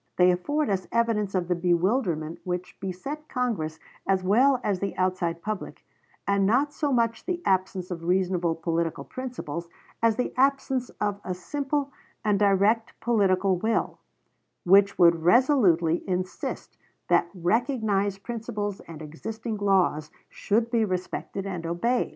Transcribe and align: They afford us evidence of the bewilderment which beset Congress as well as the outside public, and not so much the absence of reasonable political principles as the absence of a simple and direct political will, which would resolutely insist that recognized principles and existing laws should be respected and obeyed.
They 0.17 0.31
afford 0.31 0.71
us 0.71 0.87
evidence 0.91 1.35
of 1.35 1.47
the 1.47 1.53
bewilderment 1.53 2.39
which 2.43 2.75
beset 2.79 3.29
Congress 3.29 3.77
as 4.07 4.23
well 4.23 4.59
as 4.63 4.79
the 4.79 4.97
outside 4.97 5.43
public, 5.43 5.85
and 6.27 6.43
not 6.43 6.73
so 6.73 6.91
much 6.91 7.25
the 7.27 7.39
absence 7.45 7.91
of 7.91 8.03
reasonable 8.03 8.55
political 8.55 9.03
principles 9.03 9.69
as 10.01 10.15
the 10.15 10.33
absence 10.35 10.89
of 10.99 11.21
a 11.23 11.35
simple 11.35 11.91
and 12.25 12.39
direct 12.39 12.99
political 12.99 13.57
will, 13.57 13.99
which 14.63 14.97
would 14.97 15.21
resolutely 15.21 16.03
insist 16.09 16.77
that 17.07 17.29
recognized 17.35 18.23
principles 18.23 18.79
and 18.87 19.03
existing 19.03 19.57
laws 19.57 20.09
should 20.29 20.71
be 20.71 20.83
respected 20.83 21.45
and 21.45 21.63
obeyed. 21.63 22.09